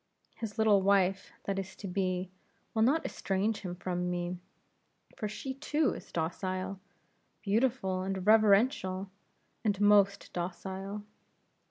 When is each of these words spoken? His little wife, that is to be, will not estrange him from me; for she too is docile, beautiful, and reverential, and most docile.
His 0.37 0.57
little 0.57 0.81
wife, 0.81 1.31
that 1.43 1.59
is 1.59 1.75
to 1.75 1.87
be, 1.87 2.31
will 2.73 2.81
not 2.81 3.05
estrange 3.05 3.59
him 3.59 3.75
from 3.75 4.09
me; 4.09 4.39
for 5.15 5.27
she 5.27 5.53
too 5.53 5.93
is 5.93 6.11
docile, 6.11 6.79
beautiful, 7.43 8.01
and 8.01 8.25
reverential, 8.25 9.11
and 9.63 9.79
most 9.79 10.33
docile. 10.33 11.03